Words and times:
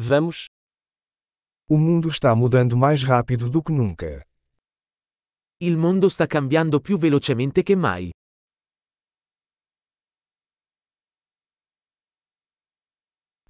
Vamos? 0.00 0.46
O 1.68 1.76
mundo 1.76 2.08
está 2.08 2.32
mudando 2.32 2.76
mais 2.76 3.02
rápido 3.02 3.50
do 3.50 3.60
que 3.60 3.72
nunca. 3.72 4.24
Il 5.60 5.76
mondo 5.76 6.08
sta 6.08 6.24
cambiando 6.28 6.80
più 6.80 6.96
velocemente 6.96 7.64
che 7.64 7.74
mai. 7.74 8.12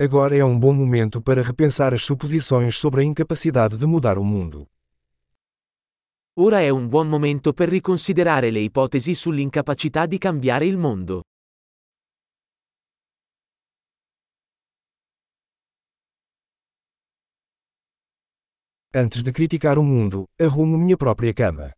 Agora 0.01 0.35
é 0.35 0.43
um 0.43 0.59
bom 0.59 0.73
momento 0.73 1.21
para 1.21 1.43
repensar 1.43 1.93
as 1.93 2.03
suposições 2.03 2.77
sobre 2.77 3.03
a 3.03 3.05
incapacidade 3.05 3.77
de 3.77 3.85
mudar 3.85 4.17
o 4.17 4.25
mundo. 4.25 4.67
Ora 6.41 6.63
è 6.63 6.71
un 6.71 6.89
buon 6.89 7.09
momento 7.09 7.53
per 7.53 7.69
riconsiderare 7.69 8.51
le 8.51 8.61
ipotesi 8.61 9.15
sull'incapacità 9.15 10.07
di 10.07 10.17
cambiare 10.17 10.65
il 10.65 10.79
mondo. 10.79 11.25
Antes 19.01 19.23
de 19.23 19.31
criticar 19.31 19.79
o 19.79 19.83
mundo, 19.85 20.25
arrumo 20.41 20.77
minha 20.77 20.97
própria 20.97 21.33
cama. 21.33 21.73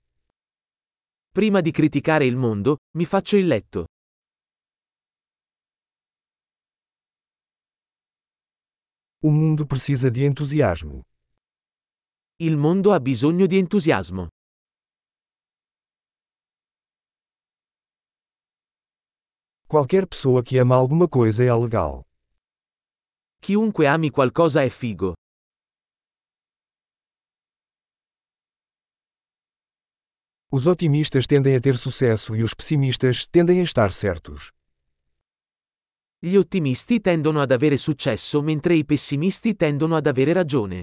Prima 1.31 1.61
di 1.61 1.71
criticare 1.71 2.25
il 2.25 2.35
mondo, 2.35 2.79
mi 2.97 3.05
faccio 3.05 3.37
il 3.37 3.47
letto. 3.47 3.85
O 9.23 9.31
mundo 9.31 9.67
precisa 9.67 10.09
de 10.09 10.25
entusiasmo. 10.25 11.03
Il 12.39 12.57
mondo 12.57 12.91
ha 12.95 13.01
bisogno 13.01 13.45
di 13.45 13.59
entusiasmo. 13.59 14.29
Qualquer 19.69 20.07
pessoa 20.07 20.43
que 20.43 20.59
ama 20.59 20.75
alguma 20.75 21.07
coisa 21.07 21.45
é 21.45 21.55
legal. 21.55 22.03
Chiunque 23.43 23.87
ami 23.87 24.09
qualcosa 24.11 24.63
è 24.63 24.71
figo. 24.71 25.20
Os 30.53 30.67
otimistas 30.67 31.29
tendem 31.29 31.55
a 31.55 31.61
ter 31.61 31.77
sucesso 31.77 32.35
e 32.35 32.43
os 32.43 32.55
pessimistas 32.55 33.25
tendem 33.25 33.61
a 33.61 33.63
estar 33.63 33.93
certos. 33.93 34.51
Gli 36.19 36.35
ottimisti 36.35 37.01
tendono 37.01 37.41
ad 37.41 37.53
avere 37.53 37.77
successo 37.77 38.43
mentre 38.43 38.75
i 38.75 38.85
pessimisti 38.85 39.55
tendono 39.55 39.95
ad 39.95 40.09
avere 40.09 40.33
ragione. 40.33 40.83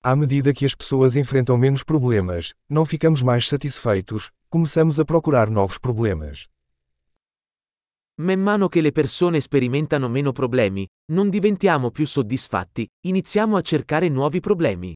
À 0.00 0.14
medida 0.14 0.54
que 0.54 0.64
as 0.64 0.76
pessoas 0.76 1.16
enfrentam 1.16 1.58
menos 1.58 1.82
problemas, 1.82 2.54
não 2.68 2.86
ficamos 2.86 3.22
mais 3.22 3.48
satisfeitos, 3.48 4.30
começamos 4.48 5.00
a 5.00 5.04
procurar 5.04 5.50
novos 5.50 5.78
problemas. 5.78 6.48
Man 8.20 8.40
mano 8.40 8.66
che 8.66 8.80
le 8.80 8.90
persone 8.90 9.38
sperimentano 9.38 10.08
meno 10.08 10.32
problemi, 10.32 10.84
non 11.12 11.30
diventiamo 11.30 11.92
più 11.92 12.04
soddisfatti, 12.04 12.84
iniziamo 13.06 13.56
a 13.56 13.60
cercare 13.60 14.08
nuovi 14.08 14.40
problemi. 14.40 14.92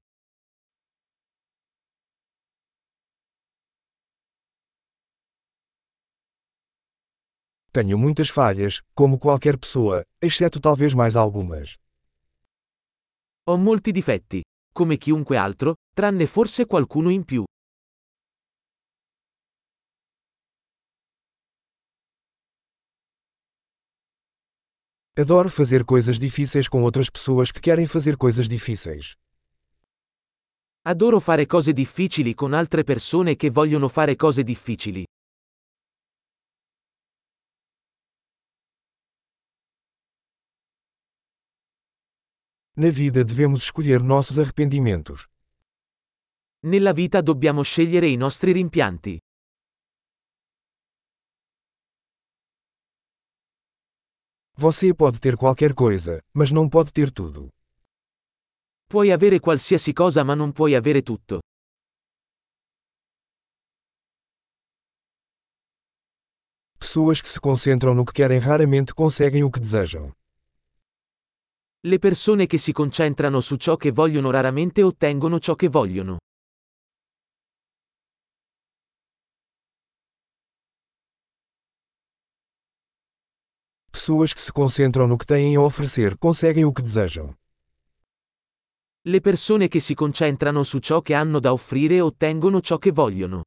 Tenho 7.70 7.96
muitas 7.96 8.28
falhas, 8.28 8.80
como 8.92 9.18
qualquer 9.18 9.56
pessoa, 9.56 10.02
exceto 10.18 10.58
talvez 10.58 10.92
mais 10.92 11.14
algumas. 11.14 11.76
Ho 13.44 13.56
molti 13.56 13.92
difetti, 13.92 14.42
come 14.72 14.96
chiunque 14.96 15.36
altro, 15.36 15.74
tranne 15.94 16.26
forse 16.26 16.66
qualcuno 16.66 17.08
in 17.08 17.24
più. 17.24 17.44
Adoro 25.14 25.50
fazer 25.50 25.84
coisas 25.84 26.18
difíceis 26.18 26.66
com 26.68 26.82
outras 26.84 27.10
pessoas 27.10 27.52
que 27.52 27.60
querem 27.60 27.86
fazer 27.86 28.16
coisas 28.16 28.48
difíceis. 28.48 29.14
Adoro 30.86 31.20
fare 31.20 31.44
cose 31.44 31.74
difficili 31.74 32.34
con 32.34 32.54
altre 32.54 32.82
persone 32.82 33.36
che 33.36 33.50
vogliono 33.50 33.90
fare 33.90 34.16
cose 34.16 34.42
difficili. 34.42 35.04
Na 42.74 42.88
vida 42.88 43.22
devemos 43.22 43.64
escolher 43.64 44.02
nossos 44.02 44.38
arrependimentos. 44.38 45.26
Nella 46.60 46.92
vita 46.92 47.20
dobbiamo 47.20 47.60
scegliere 47.60 48.06
i 48.06 48.16
nostri 48.16 48.52
rimpianti. 48.52 49.20
Você 54.54 54.92
pode 54.94 55.18
ter 55.18 55.36
qualquer 55.36 55.74
coisa, 55.74 56.20
mas 56.32 56.50
não 56.52 56.68
pode 56.68 56.92
ter 56.92 57.10
tudo. 57.10 57.48
Puoi 58.86 59.10
avere 59.10 59.40
qualsiasi 59.40 59.92
cosa 59.94 60.22
ma 60.22 60.34
non 60.34 60.52
puoi 60.52 60.74
avere 60.74 61.02
tutto. 61.02 61.40
Pessoas 66.78 67.22
que 67.22 67.28
se 67.30 67.40
concentram 67.40 67.94
no 67.94 68.04
que 68.04 68.12
querem 68.12 68.38
raramente 68.38 68.92
conseguem 68.94 69.42
o 69.42 69.50
que 69.50 69.58
desejam. 69.58 70.12
Le 71.84 71.98
persone 71.98 72.46
che 72.46 72.58
si 72.58 72.72
concentrano 72.72 73.40
su 73.40 73.56
ciò 73.56 73.76
che 73.76 73.90
vogliono 73.90 74.30
raramente 74.30 74.82
ottengono 74.82 75.38
ciò 75.40 75.54
che 75.54 75.68
vogliono. 75.68 76.18
Pessoas 84.02 84.32
que 84.32 84.42
se 84.42 84.50
concentram 84.50 85.06
no 85.06 85.16
que 85.16 85.24
têm 85.24 85.54
a 85.54 85.60
oferecer 85.60 86.18
conseguem 86.18 86.64
o 86.64 86.72
que 86.72 86.82
desejam. 86.82 87.32
Le 89.06 89.20
persone 89.20 89.68
che 89.68 89.78
si 89.78 89.94
concentrano 89.94 90.64
su 90.64 90.80
ciò 90.80 91.00
che 91.00 91.14
hanno 91.14 91.38
da 91.38 91.52
offrire 91.52 92.00
ottengono 92.00 92.60
ciò 92.60 92.78
che 92.78 92.90
vogliono. 92.90 93.42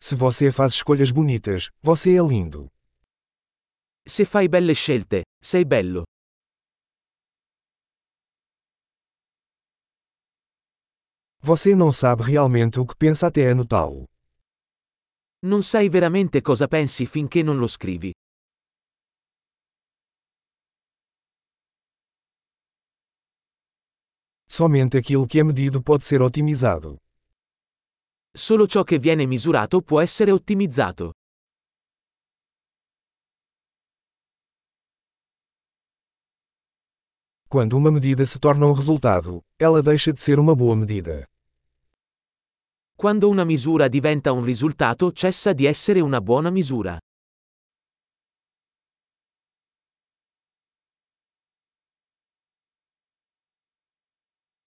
Se 0.00 0.16
você 0.16 0.50
faz 0.50 0.72
escolhas 0.72 1.10
bonitas, 1.10 1.68
você 1.82 2.16
é 2.16 2.22
lindo. 2.22 2.70
Se 4.02 4.24
fai 4.24 4.48
belle 4.48 4.72
scelte, 4.72 5.24
sei 5.38 5.66
bello. 5.66 6.04
Você 11.40 11.74
não 11.74 11.92
sabe 11.92 12.22
realmente 12.24 12.80
o 12.80 12.86
que 12.86 12.96
pensa 12.96 13.28
até 13.28 13.50
anotá-lo. 13.50 14.04
Non 15.44 15.62
sai 15.62 15.88
veramente 15.88 16.40
cosa 16.40 16.66
pensi 16.66 17.06
finché 17.06 17.42
non 17.44 17.58
lo 17.58 17.68
scrivi. 17.68 18.12
Somente 24.48 24.98
aquilo 24.98 25.28
que 25.28 25.38
é 25.38 25.44
medido 25.44 25.80
pode 25.80 26.04
ser 26.04 26.20
otimizado. 26.22 26.96
Solo 28.34 28.66
ciò 28.66 28.82
che 28.82 28.98
viene 28.98 29.24
misurato 29.26 29.80
può 29.80 30.00
essere 30.00 30.32
ottimizzato. 30.32 31.12
Quando 37.50 37.78
uma 37.78 37.90
medida 37.90 38.26
se 38.26 38.38
torna 38.38 38.66
um 38.66 38.72
resultado, 38.74 39.42
ela 39.58 39.82
deixa 39.82 40.12
de 40.12 40.20
ser 40.20 40.38
uma 40.38 40.54
boa 40.54 40.76
medida. 40.76 41.26
Quando 42.94 43.30
una 43.30 43.46
misura 43.46 43.88
diventa 43.88 44.32
un 44.32 44.44
risultato 44.44 45.10
cessa 45.12 45.54
di 45.54 45.64
essere 45.64 46.00
una 46.00 46.20
buona 46.20 46.50
misura. 46.50 46.98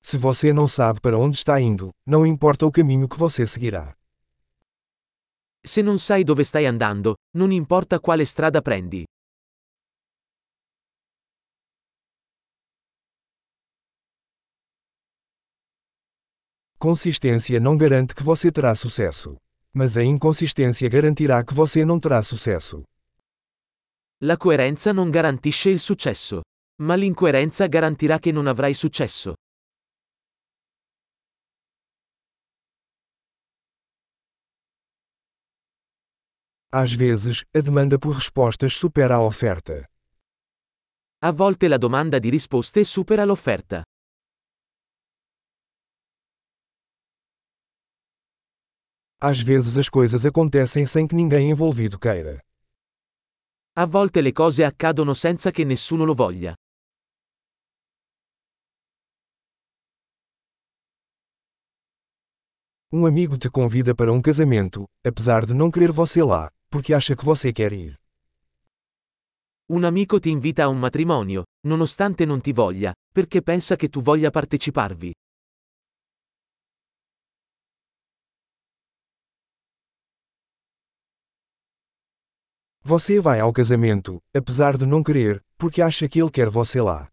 Se 0.02 0.18
você 0.18 0.52
não 0.52 0.68
sabe 0.68 1.00
para 1.02 1.20
onde 1.20 1.38
está 1.38 1.62
indo, 1.62 1.92
não 2.04 2.26
importa 2.26 2.66
o 2.66 2.72
caminho 2.72 3.08
que 3.08 3.16
você 3.16 3.46
seguirá. 3.46 3.96
Se 5.64 5.84
non 5.84 6.00
sai 6.00 6.24
dove 6.24 6.44
stai 6.44 6.66
andando, 6.66 7.14
non 7.38 7.52
importa 7.52 8.00
quale 8.00 8.26
strada 8.26 8.64
prendi. 8.64 9.06
Consistência 16.82 17.60
não 17.60 17.78
garante 17.78 18.16
que 18.16 18.24
você 18.24 18.52
terá 18.52 18.74
sucesso. 18.74 19.38
Mas 19.72 19.98
a 19.98 20.04
inconsistência 20.04 20.90
garantirá 20.90 21.46
que 21.46 21.54
você 21.54 21.86
não 21.86 22.00
terá 22.00 22.24
sucesso. 22.24 22.84
La 24.24 24.36
coerenza 24.36 24.92
non 24.92 25.12
garantisce 25.12 25.70
il 25.70 25.80
successo. 25.80 26.42
Ma 26.82 26.96
l'incoerenza 26.96 27.68
garantirà 27.68 28.18
che 28.18 28.32
non 28.32 28.48
avrai 28.48 28.74
successo. 28.74 29.36
Às 36.74 36.94
vezes, 36.94 37.44
a 37.54 37.62
demanda 37.62 38.00
por 38.00 38.16
respostas 38.16 38.74
supera 38.74 39.18
a 39.18 39.22
oferta. 39.22 39.86
A 41.20 41.32
volte 41.32 41.68
la 41.68 41.78
domanda 41.78 42.18
di 42.18 42.30
risposte 42.30 42.84
supera 42.86 43.24
l'offerta. 43.24 43.84
Às 49.24 49.40
vezes 49.40 49.78
as 49.78 49.88
coisas 49.88 50.26
acontecem 50.26 50.84
sem 50.88 51.06
que 51.06 51.14
ninguém 51.14 51.52
envolvido 51.52 52.00
queira. 52.00 52.42
A 53.76 53.86
volte 53.86 54.20
le 54.20 54.32
cose 54.32 54.66
accadono 54.66 55.14
senza 55.14 55.52
che 55.52 55.64
nessuno 55.64 56.06
lo 56.06 56.16
voglia. 56.16 56.56
Um 62.92 63.06
amigo 63.06 63.38
te 63.38 63.48
convida 63.52 63.94
para 63.94 64.12
um 64.12 64.20
casamento, 64.20 64.86
apesar 65.06 65.46
de 65.46 65.54
não 65.54 65.70
querer 65.70 65.92
você 65.92 66.24
lá, 66.24 66.50
porque 66.72 66.92
acha 66.92 67.16
que 67.16 67.24
você 67.24 67.54
quer 67.54 67.72
ir. 67.74 67.96
Un 69.70 69.86
amico 69.86 70.20
ti 70.20 70.32
invita 70.32 70.64
a 70.64 70.68
un 70.68 70.80
matrimonio, 70.80 71.44
nonostante 71.68 72.26
non 72.26 72.42
ti 72.42 72.52
voglia, 72.54 72.92
perché 73.14 73.44
pensa 73.44 73.76
che 73.76 73.88
tu 73.88 74.02
voglia 74.02 74.32
parteciparvi. 74.32 75.14
Você 82.84 83.20
vai 83.20 83.40
ao 83.40 83.54
casamento, 83.54 84.20
apesar 84.36 84.76
de 84.76 84.88
não 84.88 85.04
querer, 85.04 85.44
porque 85.56 85.84
acha 85.84 86.10
que 86.10 86.20
ele 86.20 86.32
quer 86.32 86.50
você 86.50 86.82
lá. 86.82 87.08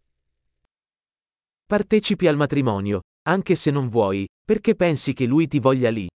Partecipi 1.67 2.27
al 2.27 2.35
matrimonio, 2.35 3.01
anche 3.27 3.55
se 3.55 3.69
non 3.69 3.87
vuoi, 3.87 4.25
perché 4.43 4.73
pensi 4.73 5.13
che 5.13 5.27
lui 5.27 5.47
ti 5.47 5.59
voglia 5.59 5.91
lì. 5.91 6.07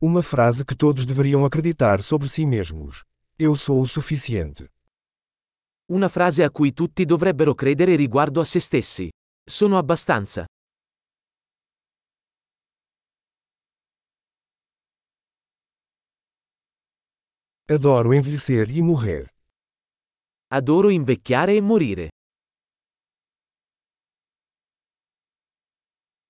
Uma 0.00 0.22
frase 0.22 0.64
que 0.64 0.76
todos 0.76 1.04
deveriam 1.04 1.44
acreditar 1.44 2.02
sobre 2.04 2.28
si 2.28 2.46
mesmos. 2.46 3.02
Eu 3.36 3.56
sou 3.56 3.80
o 3.82 3.86
suficiente. 3.88 4.70
Una 5.90 6.08
frase 6.08 6.44
a 6.44 6.50
cui 6.50 6.72
tutti 6.72 7.04
dovrebbero 7.04 7.52
credere 7.54 7.96
riguardo 7.96 8.40
a 8.40 8.44
se 8.44 8.60
stessi. 8.60 9.10
Sono 9.44 9.76
abbastanza. 9.76 10.44
Adoro 17.72 18.12
envelhecer 18.12 18.68
e 18.68 18.82
morrer. 18.82 19.28
Adoro 20.48 20.88
invecchiare 20.90 21.54
e 21.54 21.60
morire. 21.60 22.08